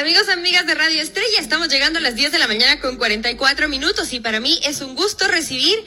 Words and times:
Amigos, 0.00 0.30
amigas 0.30 0.66
de 0.66 0.74
Radio 0.74 1.02
Estrella, 1.02 1.40
estamos 1.40 1.68
llegando 1.68 1.98
a 1.98 2.02
las 2.02 2.14
10 2.14 2.32
de 2.32 2.38
la 2.38 2.46
mañana 2.46 2.80
con 2.80 2.96
44 2.96 3.68
minutos 3.68 4.14
y 4.14 4.20
para 4.20 4.40
mí 4.40 4.58
es 4.64 4.80
un 4.80 4.94
gusto 4.94 5.28
recibir 5.28 5.78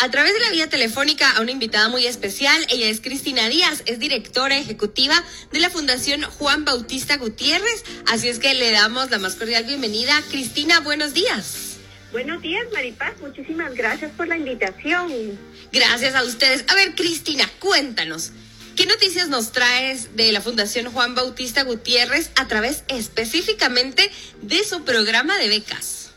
a 0.00 0.10
través 0.10 0.34
de 0.34 0.40
la 0.40 0.50
vía 0.50 0.68
telefónica 0.68 1.30
a 1.30 1.40
una 1.40 1.52
invitada 1.52 1.88
muy 1.88 2.04
especial. 2.04 2.66
Ella 2.68 2.88
es 2.88 3.00
Cristina 3.00 3.48
Díaz, 3.48 3.84
es 3.86 4.00
directora 4.00 4.58
ejecutiva 4.58 5.22
de 5.52 5.60
la 5.60 5.70
Fundación 5.70 6.22
Juan 6.22 6.64
Bautista 6.64 7.16
Gutiérrez. 7.16 7.84
Así 8.08 8.28
es 8.28 8.40
que 8.40 8.54
le 8.54 8.72
damos 8.72 9.08
la 9.12 9.20
más 9.20 9.36
cordial 9.36 9.62
bienvenida. 9.62 10.20
Cristina, 10.32 10.80
buenos 10.80 11.14
días. 11.14 11.76
Buenos 12.10 12.42
días, 12.42 12.64
Maripaz. 12.72 13.20
Muchísimas 13.20 13.72
gracias 13.76 14.10
por 14.16 14.26
la 14.26 14.36
invitación. 14.36 15.38
Gracias 15.70 16.16
a 16.16 16.24
ustedes. 16.24 16.64
A 16.66 16.74
ver, 16.74 16.96
Cristina, 16.96 17.48
cuéntanos. 17.60 18.32
¿Qué 18.76 18.86
noticias 18.86 19.28
nos 19.28 19.52
traes 19.52 20.16
de 20.16 20.32
la 20.32 20.40
Fundación 20.40 20.90
Juan 20.92 21.14
Bautista 21.14 21.64
Gutiérrez 21.64 22.30
a 22.36 22.46
través 22.48 22.84
específicamente 22.88 24.10
de 24.42 24.64
su 24.64 24.84
programa 24.84 25.36
de 25.38 25.48
becas? 25.48 26.12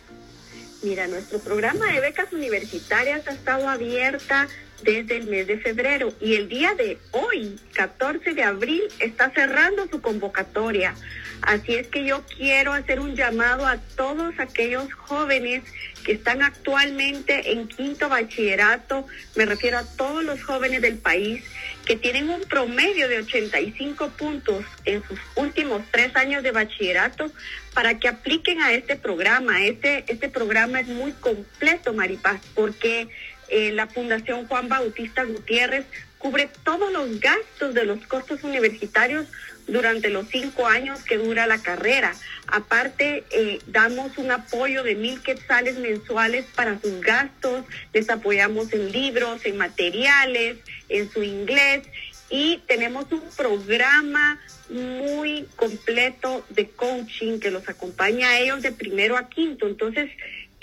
Mira, 0.82 1.08
nuestro 1.08 1.40
programa 1.40 1.92
de 1.92 2.00
becas 2.02 2.32
universitarias 2.32 3.28
ha 3.28 3.32
estado 3.32 3.70
abierta 3.70 4.48
desde 4.84 5.18
el 5.18 5.28
mes 5.28 5.48
de 5.48 5.60
febrero 5.60 6.14
y 6.20 6.36
el 6.36 6.50
día 6.50 6.74
de 6.76 6.98
hoy, 7.12 7.58
14 7.74 8.34
de 8.34 8.44
abril, 8.44 8.84
está 9.00 9.32
cerrando 9.32 9.88
su 9.88 10.02
convocatoria. 10.02 10.94
Así 11.42 11.76
es 11.76 11.88
que 11.88 12.06
yo 12.06 12.24
quiero 12.38 12.74
hacer 12.74 13.00
un 13.00 13.16
llamado 13.16 13.66
a 13.66 13.78
todos 13.78 14.34
aquellos 14.40 14.92
jóvenes 14.94 15.64
que 16.04 16.14
están 16.14 16.42
actualmente 16.42 17.52
en 17.52 17.68
quinto 17.68 18.10
bachillerato, 18.10 19.08
me 19.36 19.46
refiero 19.46 19.78
a 19.78 19.84
todos 19.84 20.24
los 20.24 20.44
jóvenes 20.44 20.82
del 20.82 20.98
país 20.98 21.44
que 21.86 21.96
tienen 21.96 22.30
un 22.30 22.42
promedio 22.42 23.08
de 23.08 23.20
85 23.20 24.10
puntos 24.10 24.66
en 24.86 25.04
sus 25.04 25.20
últimos 25.36 25.82
tres 25.92 26.16
años 26.16 26.44
de 26.44 26.52
bachillerato 26.52 27.32
para 27.74 28.00
que 28.00 28.08
apliquen 28.08 28.62
a 28.62 28.74
este 28.74 28.96
programa. 28.96 29.66
Este, 29.66 30.06
este 30.08 30.30
programa 30.30 30.80
es 30.80 30.88
muy 30.88 31.12
completo, 31.14 31.94
Maripaz, 31.94 32.42
porque 32.56 33.08
eh, 33.50 33.72
la 33.72 33.88
Fundación 33.88 34.48
Juan 34.48 34.70
Bautista 34.70 35.24
Gutiérrez 35.24 35.86
cubre 36.24 36.50
todos 36.64 36.90
los 36.94 37.20
gastos 37.20 37.74
de 37.74 37.84
los 37.84 38.00
costos 38.08 38.46
universitarios 38.46 39.28
durante 39.68 40.08
los 40.08 40.26
cinco 40.30 40.68
años 40.68 41.04
que 41.04 41.18
dura 41.18 41.48
la 41.48 41.62
carrera. 41.62 42.14
Aparte, 42.48 43.26
eh, 43.32 43.60
damos 43.68 44.18
un 44.18 44.32
apoyo 44.32 44.84
de 44.84 44.96
mil 44.96 45.22
quetzales 45.22 45.78
mensuales 45.78 46.46
para 46.56 46.80
sus 46.80 47.02
gastos, 47.02 47.66
les 47.92 48.10
apoyamos 48.10 48.72
en 48.72 48.94
libros, 48.94 49.46
en 49.46 49.58
materiales, 49.58 50.60
en 50.88 51.12
su 51.12 51.24
inglés 51.24 51.84
y 52.30 52.62
tenemos 52.68 53.12
un 53.12 53.24
programa 53.36 54.40
muy 54.70 55.46
completo 55.58 56.46
de 56.50 56.70
coaching 56.70 57.40
que 57.40 57.52
los 57.52 57.68
acompaña 57.68 58.30
a 58.30 58.40
ellos 58.40 58.62
de 58.62 58.72
primero 58.72 59.18
a 59.18 59.28
quinto. 59.28 59.68
Entonces, 59.68 60.10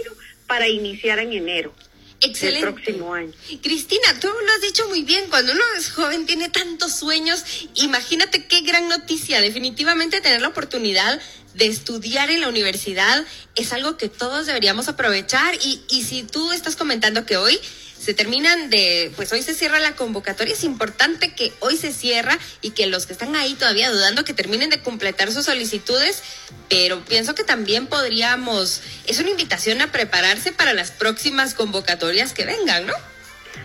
para 0.48 0.66
iniciar 0.66 1.20
en 1.20 1.32
enero. 1.32 1.72
Excelente. 2.20 2.66
próximo 2.66 3.14
año. 3.14 3.32
Cristina, 3.62 4.18
tú 4.20 4.26
lo 4.26 4.52
has 4.52 4.62
dicho 4.62 4.88
muy 4.88 5.02
bien, 5.02 5.26
cuando 5.30 5.52
uno 5.52 5.62
es 5.76 5.92
joven 5.92 6.26
tiene 6.26 6.48
tantos 6.48 6.96
sueños, 6.96 7.68
imagínate 7.74 8.46
qué 8.46 8.62
gran 8.62 8.88
noticia, 8.88 9.40
definitivamente 9.40 10.20
tener 10.20 10.40
la 10.40 10.48
oportunidad 10.48 11.20
de 11.58 11.66
estudiar 11.66 12.30
en 12.30 12.40
la 12.40 12.48
universidad 12.48 13.24
es 13.56 13.72
algo 13.72 13.96
que 13.96 14.08
todos 14.08 14.46
deberíamos 14.46 14.88
aprovechar 14.88 15.56
y, 15.56 15.82
y 15.90 16.04
si 16.04 16.22
tú 16.22 16.52
estás 16.52 16.76
comentando 16.76 17.26
que 17.26 17.36
hoy 17.36 17.60
se 17.98 18.14
terminan 18.14 18.70
de, 18.70 19.10
pues 19.16 19.32
hoy 19.32 19.42
se 19.42 19.54
cierra 19.54 19.80
la 19.80 19.96
convocatoria, 19.96 20.54
es 20.54 20.62
importante 20.62 21.34
que 21.34 21.52
hoy 21.58 21.76
se 21.76 21.92
cierra 21.92 22.38
y 22.62 22.70
que 22.70 22.86
los 22.86 23.06
que 23.06 23.12
están 23.12 23.34
ahí 23.34 23.54
todavía 23.54 23.90
dudando 23.90 24.24
que 24.24 24.34
terminen 24.34 24.70
de 24.70 24.80
completar 24.80 25.32
sus 25.32 25.46
solicitudes, 25.46 26.22
pero 26.68 27.04
pienso 27.04 27.34
que 27.34 27.42
también 27.42 27.88
podríamos, 27.88 28.80
es 29.08 29.18
una 29.18 29.30
invitación 29.30 29.80
a 29.80 29.90
prepararse 29.90 30.52
para 30.52 30.74
las 30.74 30.92
próximas 30.92 31.54
convocatorias 31.54 32.32
que 32.32 32.44
vengan, 32.44 32.86
¿no? 32.86 32.94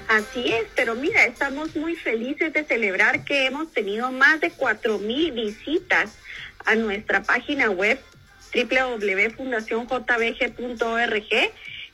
Así 0.08 0.52
es, 0.52 0.66
pero 0.76 0.96
mira, 0.96 1.26
estamos 1.26 1.76
muy 1.76 1.96
felices 1.96 2.52
de 2.52 2.66
celebrar 2.66 3.24
que 3.24 3.46
hemos 3.46 3.72
tenido 3.72 4.12
más 4.12 4.42
de 4.42 4.50
cuatro 4.50 4.98
mil 4.98 5.32
visitas 5.32 6.10
a 6.66 6.76
nuestra 6.76 7.24
página 7.24 7.70
web 7.70 8.00
www.fundacionjbg.org 8.54 11.52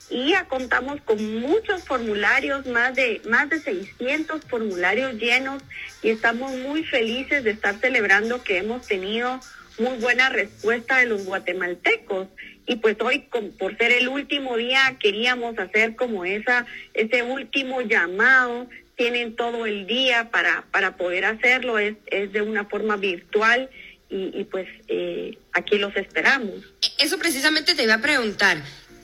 y 0.09 0.31
ya 0.31 0.46
contamos 0.46 1.00
con 1.02 1.40
muchos 1.40 1.84
formularios, 1.84 2.66
más 2.66 2.96
de 2.96 3.22
más 3.30 3.50
de 3.50 3.59
600 3.59 4.44
formularios 4.46 5.13
llenos 5.16 5.62
y 6.02 6.09
estamos 6.09 6.52
muy 6.57 6.84
felices 6.84 7.44
de 7.44 7.52
estar 7.52 7.80
celebrando 7.80 8.44
que 8.44 8.57
hemos 8.57 8.88
tenido 8.88 9.40
muy 9.78 9.97
buena 10.00 10.30
respuesta 10.30 10.97
de 10.97 11.06
los 11.06 11.25
guatemaltecos. 11.25 12.28
Y 12.66 12.78
pues 12.78 12.97
hoy 13.01 13.28
por 13.57 13.78
ser 13.78 13.91
el 13.91 14.07
último 14.07 14.57
día 14.57 14.97
queríamos 15.00 15.57
hacer 15.57 15.96
como 15.96 16.25
esa 16.25 16.66
ese 16.94 17.24
último 17.24 17.81
llamado. 17.81 18.68
Tienen 18.96 19.36
todo 19.36 19.66
el 19.66 19.88
día 19.88 20.30
para 20.30 20.66
para 20.72 20.97
poder 20.97 21.25
hacerlo. 21.25 21.80
Es 21.80 21.96
es 22.07 22.34
de 22.34 22.41
una 22.41 22.66
forma 22.66 22.97
virtual 22.97 23.69
y, 24.09 24.44
pues 24.46 24.68
eh, 24.88 25.38
aquí 25.53 25.78
los 25.78 25.96
esperamos. 25.96 26.56
Eso 26.97 27.20
precisamente 27.20 27.75
te 27.75 27.84
iba 27.84 27.96
a 27.96 28.02
preguntar. 28.02 28.58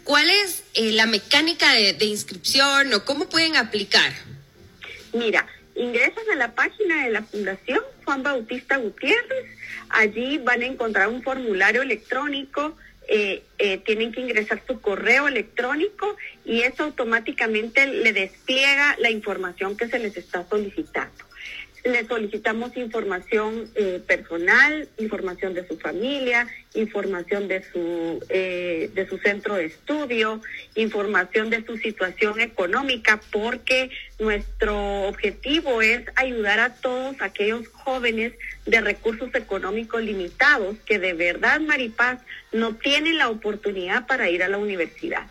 ¿Cuál 0.05 0.29
es 0.29 0.63
eh, 0.75 0.91
la 0.91 1.07
mecánica 1.07 1.71
de, 1.71 2.05
inscripción 2.05 2.93
o 2.93 3.05
cómo 3.05 3.27
pueden 3.27 3.55
aplicar? 3.55 4.11
Mira, 5.13 5.47
ingresan 5.75 6.23
a 6.31 6.35
la 6.35 6.53
página 6.53 7.05
de 7.05 7.09
la 7.09 7.23
Fundación 7.23 7.81
Juan 8.03 8.21
Bautista 8.21 8.77
Gutiérrez. 8.77 9.45
Allí 9.89 10.38
van 10.38 10.61
a 10.61 10.67
encontrar 10.67 11.07
un 11.07 11.23
formulario 11.23 11.81
electrónico. 11.81 12.77
Eh, 13.07 13.44
eh, 13.57 13.79
tienen 13.79 14.11
que 14.11 14.21
ingresar 14.21 14.61
su 14.67 14.79
correo 14.79 15.27
electrónico 15.27 16.15
y 16.44 16.61
eso 16.61 16.83
automáticamente 16.83 17.88
le 17.88 18.13
despliega 18.13 18.95
la 18.99 19.09
información 19.09 19.75
que 19.75 19.88
se 19.88 19.97
les 19.97 20.17
está 20.17 20.47
solicitando. 20.47 21.25
Le 21.85 22.03
solicitamos 22.07 22.75
información 22.78 23.69
eh, 23.75 24.01
personal, 24.07 24.90
información 24.97 25.53
de 25.53 25.68
su 25.68 25.78
familia, 25.78 26.47
información 26.73 27.47
de 27.47 27.62
su, 27.62 28.25
eh, 28.29 28.90
de 28.96 29.07
su 29.07 29.19
centro 29.19 29.53
de 29.53 29.66
estudio, 29.66 30.41
información 30.74 31.51
de 31.51 31.63
su 31.63 31.78
situación 31.78 32.40
económica, 32.40 33.22
porque 33.31 33.91
nuestro 34.18 35.03
objetivo 35.03 35.84
es 35.84 36.01
ayudar 36.16 36.59
a 36.59 36.74
todos 36.74 37.18
aquellos 37.22 37.68
jóvenes 37.68 38.34
de 38.66 38.81
recursos 38.81 39.29
económicos 39.35 40.01
limitados 40.01 40.78
que 40.88 40.97
de 40.97 41.13
verdad, 41.13 41.59
Maripaz, 41.62 42.19
no 42.51 42.74
tienen 42.74 43.19
la 43.19 43.29
oportunidad 43.29 44.07
para 44.07 44.28
ir 44.31 44.41
a 44.41 44.50
la 44.50 44.57
universidad. 44.57 45.28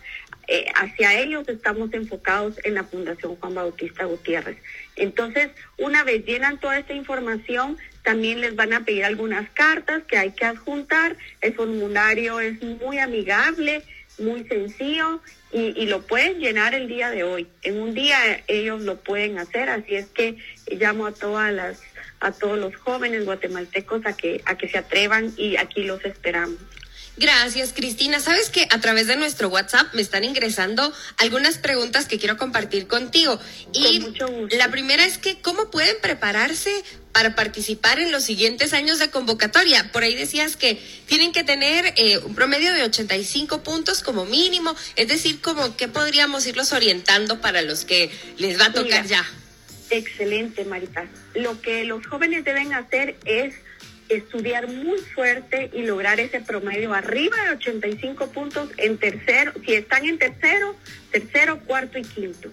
Eh, 0.47 0.65
hacia 0.75 1.19
ellos 1.19 1.47
estamos 1.49 1.93
enfocados 1.93 2.55
en 2.63 2.75
la 2.75 2.83
Fundación 2.83 3.35
Juan 3.35 3.55
Bautista 3.55 4.05
Gutiérrez. 4.05 4.57
Entonces, 4.95 5.49
una 5.77 6.03
vez 6.03 6.25
llenan 6.25 6.59
toda 6.59 6.77
esta 6.77 6.93
información, 6.93 7.77
también 8.03 8.41
les 8.41 8.55
van 8.55 8.73
a 8.73 8.85
pedir 8.85 9.05
algunas 9.05 9.49
cartas 9.51 10.03
que 10.03 10.17
hay 10.17 10.31
que 10.31 10.45
adjuntar. 10.45 11.17
El 11.41 11.53
formulario 11.55 12.39
es 12.39 12.61
muy 12.61 12.99
amigable, 12.99 13.81
muy 14.19 14.43
sencillo 14.45 15.21
y, 15.51 15.85
lo 15.87 16.01
pueden 16.01 16.39
llenar 16.39 16.73
el 16.73 16.87
día 16.87 17.09
de 17.09 17.23
hoy. 17.23 17.47
En 17.61 17.79
un 17.79 17.93
día 17.93 18.17
ellos 18.47 18.81
lo 18.81 18.97
pueden 18.97 19.39
hacer, 19.39 19.69
así 19.69 19.95
es 19.95 20.07
que 20.07 20.37
llamo 20.69 21.07
a 21.07 21.13
todas 21.13 21.53
las 21.53 21.81
a 22.21 22.31
todos 22.31 22.57
los 22.57 22.75
jóvenes 22.77 23.25
guatemaltecos 23.25 24.05
a 24.05 24.15
que 24.15 24.41
a 24.45 24.57
que 24.57 24.67
se 24.67 24.77
atrevan 24.77 25.33
y 25.37 25.57
aquí 25.57 25.83
los 25.83 26.03
esperamos. 26.05 26.57
Gracias, 27.17 27.71
Cristina. 27.73 28.19
Sabes 28.19 28.49
que 28.49 28.67
a 28.71 28.79
través 28.81 29.07
de 29.07 29.15
nuestro 29.15 29.47
WhatsApp 29.47 29.93
me 29.93 30.01
están 30.01 30.25
ingresando 30.25 30.93
algunas 31.17 31.57
preguntas 31.57 32.07
que 32.07 32.19
quiero 32.19 32.37
compartir 32.37 32.87
contigo. 32.87 33.39
Y 33.71 34.03
la 34.57 34.69
primera 34.69 35.05
es 35.05 35.17
que, 35.17 35.39
¿cómo 35.39 35.71
pueden 35.71 35.95
prepararse 36.01 36.71
para 37.13 37.33
participar 37.33 37.99
en 37.99 38.11
los 38.11 38.25
siguientes 38.25 38.73
años 38.73 38.99
de 38.99 39.09
convocatoria? 39.09 39.89
Por 39.93 40.03
ahí 40.03 40.13
decías 40.13 40.57
que 40.57 40.77
tienen 41.05 41.31
que 41.31 41.45
tener 41.45 41.93
eh, 41.95 42.17
un 42.17 42.35
promedio 42.35 42.73
de 42.73 42.83
85 42.83 43.63
puntos 43.63 44.03
como 44.03 44.25
mínimo. 44.25 44.75
Es 44.97 45.07
decir, 45.07 45.39
como 45.39 45.77
que 45.77 45.87
podríamos 45.87 46.45
irlos 46.45 46.73
orientando 46.73 47.39
para 47.39 47.61
los 47.61 47.85
que 47.85 48.11
les 48.37 48.59
va 48.59 48.65
a 48.65 48.73
tocar 48.73 49.05
ya. 49.05 49.25
Excelente, 49.89 50.65
Maripaz. 50.65 51.07
Lo 51.33 51.61
que 51.61 51.85
los 51.85 52.05
jóvenes 52.07 52.43
deben 52.43 52.73
hacer 52.73 53.15
es 53.23 53.53
estudiar 54.09 54.67
muy 54.67 54.99
fuerte 54.99 55.69
y 55.73 55.83
lograr 55.83 56.19
ese 56.19 56.41
promedio 56.41 56.93
arriba 56.93 57.35
de 57.45 57.51
85 57.51 58.27
puntos 58.27 58.69
en 58.77 58.97
tercero, 58.97 59.53
si 59.65 59.73
están 59.73 60.05
en 60.05 60.17
tercero, 60.17 60.75
tercero, 61.11 61.59
cuarto 61.59 61.97
y 61.97 62.03
quinto. 62.03 62.51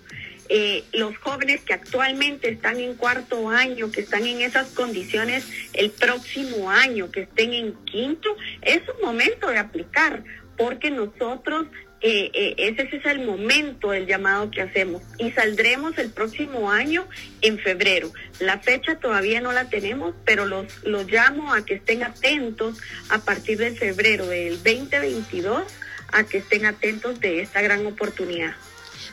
Eh, 0.49 0.85
los 0.93 1.17
jóvenes 1.19 1.63
que 1.63 1.73
actualmente 1.73 2.51
están 2.51 2.79
en 2.79 2.95
cuarto 2.95 3.49
año, 3.49 3.91
que 3.91 4.03
están 4.03 4.27
en 4.27 4.43
esas 4.43 4.69
condiciones 4.71 5.47
el 5.73 5.91
próximo 5.91 6.71
año, 6.71 7.11
que 7.11 7.23
estén 7.23 7.53
en 7.53 7.73
quinto, 7.85 8.37
es 8.61 8.83
un 8.89 9.07
momento 9.07 9.49
de 9.49 9.59
aplicar, 9.59 10.25
porque 10.57 10.91
nosotros 10.91 11.67
eh, 12.05 12.33
eh, 12.35 12.55
ese 12.59 12.97
es 12.97 13.07
el 13.07 13.21
momento 13.21 13.91
del 13.91 14.07
llamado 14.07 14.51
que 14.51 14.61
hacemos 14.61 15.03
y 15.19 15.31
saldremos 15.31 15.97
el 15.99 16.11
próximo 16.11 16.71
año 16.71 17.09
en 17.43 17.61
febrero. 17.61 18.13
La 18.41 18.59
fecha 18.59 18.97
todavía 18.97 19.41
no 19.41 19.53
la 19.53 19.69
tenemos, 19.69 20.13
pero 20.25 20.45
los, 20.45 20.67
los 20.83 21.07
llamo 21.07 21.55
a 21.55 21.65
que 21.65 21.75
estén 21.75 22.03
atentos 22.03 22.79
a 23.09 23.19
partir 23.19 23.59
de 23.59 23.77
febrero 23.77 24.27
del 24.27 24.57
2022, 24.57 25.63
a 26.09 26.25
que 26.25 26.39
estén 26.39 26.67
atentos 26.67 27.21
de 27.21 27.41
esta 27.41 27.63
gran 27.63 27.87
oportunidad. 27.87 28.57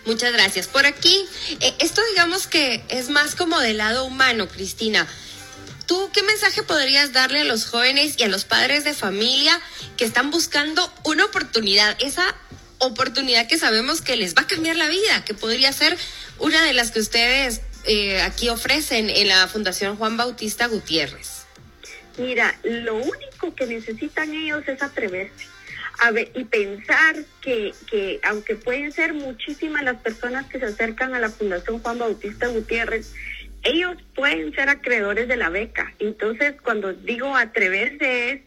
Muchas 0.05 0.33
gracias. 0.33 0.67
Por 0.67 0.87
aquí, 0.87 1.25
eh, 1.59 1.73
esto 1.79 2.01
digamos 2.09 2.47
que 2.47 2.83
es 2.89 3.09
más 3.09 3.35
como 3.35 3.59
del 3.59 3.77
lado 3.77 4.05
humano, 4.05 4.47
Cristina. 4.47 5.07
¿Tú 5.85 6.09
qué 6.11 6.23
mensaje 6.23 6.63
podrías 6.63 7.13
darle 7.13 7.41
a 7.41 7.43
los 7.43 7.65
jóvenes 7.65 8.15
y 8.17 8.23
a 8.23 8.27
los 8.27 8.45
padres 8.45 8.83
de 8.83 8.95
familia 8.95 9.59
que 9.97 10.05
están 10.05 10.31
buscando 10.31 10.91
una 11.03 11.25
oportunidad, 11.25 11.95
esa 11.99 12.35
oportunidad 12.79 13.47
que 13.47 13.57
sabemos 13.57 14.01
que 14.01 14.15
les 14.15 14.35
va 14.35 14.43
a 14.43 14.47
cambiar 14.47 14.75
la 14.75 14.87
vida, 14.87 15.23
que 15.25 15.33
podría 15.33 15.71
ser 15.71 15.97
una 16.39 16.63
de 16.65 16.73
las 16.73 16.91
que 16.91 16.99
ustedes 16.99 17.61
eh, 17.85 18.21
aquí 18.21 18.49
ofrecen 18.49 19.09
en 19.09 19.27
la 19.27 19.47
Fundación 19.47 19.95
Juan 19.95 20.17
Bautista 20.17 20.67
Gutiérrez? 20.67 21.45
Mira, 22.17 22.57
lo 22.63 22.95
único 22.95 23.55
que 23.55 23.65
necesitan 23.65 24.33
ellos 24.33 24.63
es 24.67 24.81
atreverse 24.81 25.47
a 25.99 26.11
ver, 26.11 26.31
y 26.33 26.45
pensar 26.45 27.17
que, 27.41 27.73
que 27.89 28.19
aunque 28.23 28.55
pueden 28.55 28.91
ser 28.91 29.13
muchísimas 29.13 29.83
las 29.83 29.97
personas 29.97 30.45
que 30.47 30.59
se 30.59 30.65
acercan 30.65 31.13
a 31.13 31.19
la 31.19 31.29
Fundación 31.29 31.79
Juan 31.79 31.99
Bautista 31.99 32.47
Gutiérrez, 32.47 33.13
ellos 33.63 33.97
pueden 34.15 34.53
ser 34.53 34.69
acreedores 34.69 35.27
de 35.27 35.35
la 35.35 35.49
beca. 35.49 35.93
Entonces, 35.99 36.55
cuando 36.61 36.93
digo 36.93 37.35
atreverse 37.35 38.31
es 38.31 38.41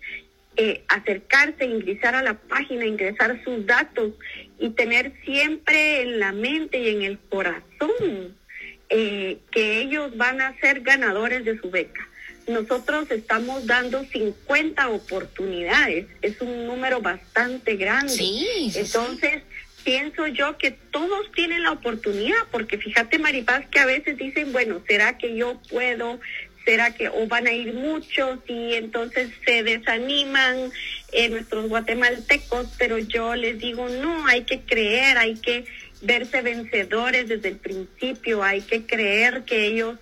eh, 0.57 0.85
acercarse, 0.89 1.65
ingresar 1.65 2.15
a 2.15 2.23
la 2.23 2.35
página, 2.35 2.85
ingresar 2.85 3.43
sus 3.43 3.65
datos 3.67 4.13
y 4.59 4.71
tener 4.71 5.13
siempre 5.25 6.03
en 6.03 6.21
la 6.21 6.33
mente 6.33 6.79
y 6.79 6.89
en 6.89 7.03
el 7.03 7.19
corazón 7.19 8.37
eh, 8.91 9.39
que 9.51 9.81
ellos 9.81 10.15
van 10.17 10.43
a 10.43 10.55
ser 10.61 10.81
ganadores 10.81 11.45
de 11.45 11.59
su 11.59 11.71
beca. 11.71 12.07
Nosotros 12.47 13.11
estamos 13.11 13.67
dando 13.67 14.05
50 14.05 14.89
oportunidades, 14.89 16.07
es 16.21 16.41
un 16.41 16.67
número 16.67 17.01
bastante 17.01 17.77
grande. 17.77 18.15
Entonces, 18.75 19.43
pienso 19.85 20.27
yo 20.27 20.59
que 20.59 20.73
todos 20.73 21.33
tienen 21.33 21.63
la 21.63 21.73
oportunidad, 21.73 22.37
porque 22.51 22.79
fíjate, 22.79 23.19
Maripaz, 23.19 23.67
que 23.69 23.79
a 23.79 23.87
veces 23.87 24.17
dicen, 24.17 24.53
bueno, 24.53 24.83
¿será 24.87 25.17
que 25.19 25.37
yo 25.37 25.61
puedo? 25.71 26.21
Será 26.65 26.95
que 26.95 27.09
o 27.09 27.27
van 27.27 27.47
a 27.47 27.53
ir 27.53 27.75
muchos 27.75 28.39
y 28.47 28.75
entonces 28.75 29.31
se 29.45 29.63
desaniman 29.63 30.71
eh, 31.13 31.29
nuestros 31.29 31.69
guatemaltecos, 31.69 32.69
pero 32.79 32.99
yo 32.99 33.35
les 33.35 33.59
digo, 33.59 33.89
no, 33.89 34.27
hay 34.27 34.45
que 34.45 34.61
creer, 34.61 35.19
hay 35.19 35.35
que 35.35 35.65
verse 36.03 36.43
vencedores 36.43 37.29
desde 37.29 37.49
el 37.49 37.57
principio, 37.57 38.43
hay 38.43 38.61
que 38.61 38.87
creer 38.87 39.45
que 39.45 39.67
ellos 39.67 39.99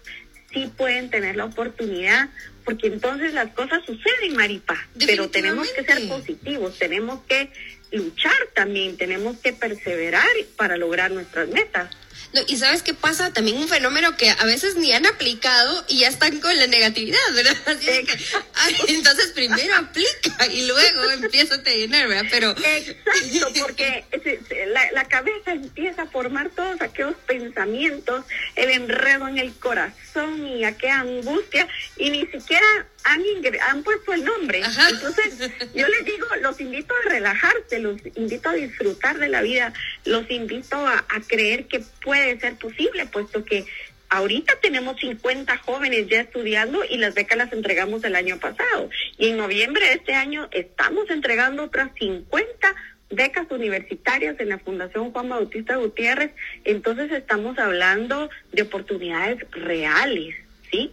sí 0.53 0.71
pueden 0.77 1.11
tener 1.11 1.37
la 1.37 1.45
oportunidad, 1.45 2.29
porque 2.65 2.89
entonces 2.89 3.35
las 3.35 3.53
cosas 3.53 3.85
suceden, 3.85 4.35
Maripa, 4.35 4.77
pero 5.07 5.29
tenemos 5.31 5.71
que 5.71 5.85
ser 5.85 6.09
positivos, 6.09 6.79
tenemos 6.79 7.21
que 7.25 7.51
luchar 7.93 8.37
también, 8.55 8.97
tenemos 8.97 9.39
que 9.39 9.53
perseverar 9.53 10.29
para 10.57 10.77
lograr 10.77 11.11
nuestras 11.11 11.49
metas. 11.49 11.91
No, 12.33 12.43
y 12.47 12.57
sabes 12.57 12.83
qué 12.83 12.95
pasa, 12.95 13.33
también 13.33 13.57
un 13.57 13.69
fenómeno 13.69 14.17
que 14.17 14.31
a 14.31 14.45
veces 14.45 14.77
ni 14.77 14.93
han 14.93 15.05
aplicado 15.07 15.85
y 15.89 16.01
ya 16.01 16.09
están 16.09 16.41
con 16.41 16.57
la 16.57 16.69
negatividad, 16.69 17.19
¿verdad? 17.35 17.57
Así 17.67 17.87
que, 17.87 18.93
entonces 18.93 19.33
primero 19.33 19.75
aplica 19.77 20.47
y 20.47 20.67
luego 20.67 21.11
empieza 21.11 21.57
a 21.57 21.63
tener, 21.63 22.07
¿verdad? 22.07 22.27
Pero... 22.31 22.51
Exacto, 22.51 23.53
porque 23.61 24.05
la, 24.73 24.93
la 24.93 25.05
cabeza 25.05 25.53
empieza 25.53 26.03
a 26.03 26.07
formar 26.07 26.51
todos 26.51 26.81
aquellos 26.81 27.15
pensamientos, 27.27 28.25
el 28.57 28.71
enredo 28.71 29.29
en 29.29 29.39
el 29.39 29.53
corazón 29.55 30.47
y 30.47 30.65
aquella 30.65 31.01
angustia 31.01 31.69
y 31.97 32.11
ni 32.11 32.27
siquiera 32.27 32.67
han, 33.05 33.23
han 33.69 33.83
puesto 33.83 34.13
el 34.13 34.25
nombre. 34.25 34.63
Entonces, 34.91 35.51
yo 35.75 35.89
les 35.89 36.05
digo, 36.05 36.27
los 36.41 36.61
invito 36.61 36.95
a 36.95 37.09
relajarse, 37.09 37.79
los 37.79 38.01
invito 38.15 38.49
a 38.49 38.55
disfrutar 38.55 39.19
de 39.19 39.29
la 39.29 39.43
vida, 39.43 39.73
los 40.05 40.31
invito 40.31 40.77
a, 40.87 41.05
creer 41.27 41.67
que 41.67 41.81
puede 42.03 42.41
ser 42.41 42.57
posible, 42.57 43.07
puesto 43.07 43.45
que 43.45 43.65
ahorita 44.09 44.57
tenemos 44.61 44.99
50 45.01 45.57
jóvenes 45.59 46.09
ya 46.09 46.23
estudiando 46.23 46.83
y 46.85 46.97
las 46.97 47.15
becas 47.15 47.39
las 47.39 47.53
entregamos 47.53 48.03
el 48.05 48.17
año 48.17 48.39
pasado. 48.39 48.91
Y 49.19 49.29
en 49.29 49.37
noviembre 49.37 49.87
de 49.87 49.95
este 49.95 50.15
año 50.15 50.49
estamos 50.51 51.09
entregando 51.11 51.65
otras 51.65 51.91
50 51.99 52.75
becas 53.11 53.47
universitarias 53.51 54.39
en 54.39 54.49
la 54.49 54.59
Fundación 54.59 55.13
Juan 55.13 55.29
Bautista 55.29 55.77
Gutiérrez. 55.77 56.33
Entonces 56.65 57.11
estamos 57.13 57.59
hablando 57.59 58.31
de 58.53 58.63
oportunidades 58.63 59.39
reales, 59.51 60.35
¿sí? 60.71 60.93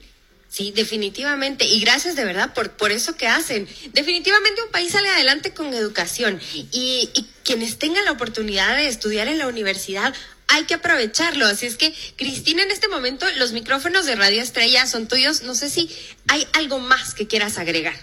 Sí, 0.49 0.71
definitivamente. 0.75 1.65
Y 1.65 1.81
gracias 1.81 2.15
de 2.15 2.25
verdad 2.25 2.53
por, 2.53 2.71
por 2.71 2.91
eso 2.91 3.15
que 3.17 3.27
hacen. 3.27 3.67
Definitivamente 3.93 4.61
un 4.63 4.71
país 4.71 4.91
sale 4.91 5.09
adelante 5.09 5.53
con 5.53 5.73
educación 5.73 6.39
y, 6.53 7.09
y 7.13 7.27
quienes 7.43 7.77
tengan 7.77 8.05
la 8.05 8.11
oportunidad 8.11 8.77
de 8.77 8.87
estudiar 8.87 9.27
en 9.27 9.37
la 9.37 9.47
universidad 9.47 10.13
hay 10.47 10.63
que 10.63 10.75
aprovecharlo. 10.75 11.45
Así 11.45 11.65
es 11.65 11.75
que, 11.75 11.93
Cristina, 12.15 12.63
en 12.63 12.71
este 12.71 12.87
momento 12.87 13.25
los 13.37 13.51
micrófonos 13.51 14.05
de 14.05 14.15
Radio 14.15 14.41
Estrella 14.41 14.85
son 14.87 15.07
tuyos. 15.07 15.43
No 15.43 15.53
sé 15.55 15.69
si 15.69 15.89
hay 16.27 16.47
algo 16.53 16.79
más 16.79 17.13
que 17.13 17.27
quieras 17.27 17.57
agregar. 17.57 17.95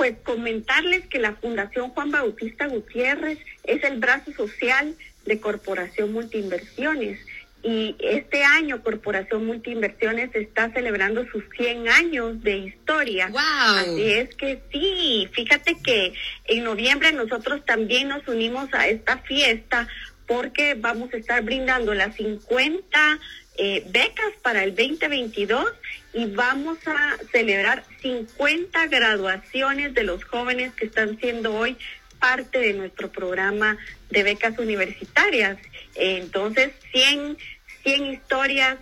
Pues 0.00 0.16
comentarles 0.22 1.06
que 1.08 1.18
la 1.18 1.34
Fundación 1.34 1.90
Juan 1.90 2.10
Bautista 2.10 2.66
Gutiérrez 2.68 3.38
es 3.64 3.84
el 3.84 3.98
brazo 3.98 4.32
social 4.32 4.94
de 5.26 5.40
Corporación 5.40 6.14
Multiinversiones 6.14 7.20
y 7.62 7.96
este 7.98 8.42
año 8.42 8.82
Corporación 8.82 9.44
Multiinversiones 9.44 10.34
está 10.34 10.72
celebrando 10.72 11.26
sus 11.26 11.44
100 11.54 11.90
años 11.90 12.42
de 12.42 12.56
historia. 12.56 13.28
Wow. 13.28 13.40
Así 13.40 14.12
es 14.12 14.34
que 14.36 14.62
sí, 14.72 15.28
fíjate 15.32 15.76
que 15.84 16.14
en 16.46 16.64
noviembre 16.64 17.12
nosotros 17.12 17.62
también 17.66 18.08
nos 18.08 18.26
unimos 18.26 18.72
a 18.72 18.88
esta 18.88 19.18
fiesta 19.18 19.86
porque 20.30 20.74
vamos 20.74 21.12
a 21.12 21.16
estar 21.16 21.42
brindando 21.42 21.92
las 21.92 22.14
50 22.14 23.18
eh, 23.56 23.82
becas 23.88 24.32
para 24.42 24.62
el 24.62 24.76
2022 24.76 25.66
y 26.14 26.26
vamos 26.26 26.78
a 26.86 27.16
celebrar 27.32 27.82
50 28.00 28.86
graduaciones 28.86 29.92
de 29.92 30.04
los 30.04 30.22
jóvenes 30.22 30.72
que 30.74 30.86
están 30.86 31.18
siendo 31.18 31.52
hoy 31.52 31.76
parte 32.20 32.60
de 32.60 32.74
nuestro 32.74 33.10
programa 33.10 33.76
de 34.10 34.22
becas 34.22 34.56
universitarias. 34.60 35.58
Entonces, 35.96 36.74
100, 36.92 37.36
100 37.82 38.06
historias, 38.06 38.78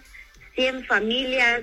100 0.54 0.84
familias, 0.84 1.62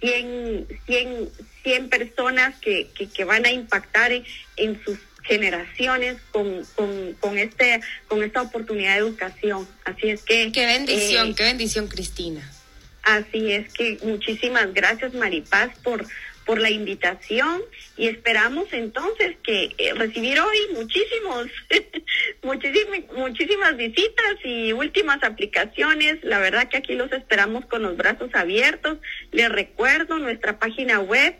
100, 0.00 0.66
100, 0.84 1.30
100 1.62 1.88
personas 1.88 2.56
que, 2.60 2.90
que, 2.94 3.08
que 3.08 3.24
van 3.24 3.46
a 3.46 3.50
impactar 3.50 4.12
en, 4.12 4.84
sus 4.84 4.98
generaciones 5.24 6.16
con, 6.30 6.64
con, 6.74 7.14
con, 7.14 7.38
este, 7.38 7.80
con 8.08 8.22
esta 8.22 8.42
oportunidad 8.42 8.94
de 8.94 8.98
educación. 8.98 9.66
Así 9.84 10.10
es 10.10 10.22
que... 10.22 10.52
Qué 10.52 10.66
bendición, 10.66 11.28
eh, 11.28 11.34
qué 11.36 11.44
bendición, 11.44 11.88
Cristina. 11.88 12.48
Así 13.02 13.52
es 13.52 13.72
que 13.72 13.98
muchísimas 14.02 14.72
gracias, 14.72 15.12
Maripaz, 15.14 15.78
por, 15.80 16.06
por 16.46 16.58
la 16.58 16.70
invitación 16.70 17.62
y 17.96 18.08
esperamos 18.08 18.66
entonces 18.72 19.36
que 19.42 19.74
eh, 19.76 19.92
recibir 19.94 20.40
hoy 20.40 20.58
muchísimos, 20.72 21.46
muchísimas, 22.42 23.00
muchísimas 23.14 23.76
visitas 23.76 24.36
y 24.44 24.72
últimas 24.72 25.22
aplicaciones. 25.22 26.22
La 26.22 26.38
verdad 26.38 26.68
que 26.68 26.78
aquí 26.78 26.94
los 26.94 27.12
esperamos 27.12 27.66
con 27.66 27.82
los 27.82 27.96
brazos 27.96 28.30
abiertos. 28.34 28.98
Les 29.32 29.50
recuerdo 29.50 30.18
nuestra 30.18 30.58
página 30.58 31.00
web 31.00 31.34